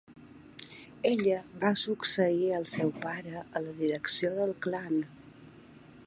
Ella 1.09 1.35
va 1.63 1.71
succeir 1.81 2.49
al 2.61 2.65
seu 2.71 2.89
pare 3.05 3.35
a 3.43 3.61
la 3.67 3.75
direcció 3.83 4.31
del 4.39 4.55
clan. 4.67 5.01